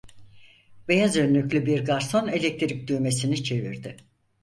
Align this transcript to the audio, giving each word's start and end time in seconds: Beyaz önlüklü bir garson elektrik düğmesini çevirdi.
Beyaz 0.87 1.15
önlüklü 1.17 1.65
bir 1.65 1.85
garson 1.85 2.27
elektrik 2.27 2.87
düğmesini 2.87 3.43
çevirdi. 3.43 3.97